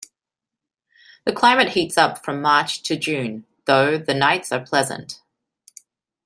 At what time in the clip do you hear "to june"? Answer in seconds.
2.81-3.45